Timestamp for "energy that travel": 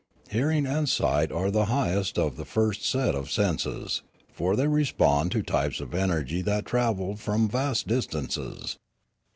5.93-7.15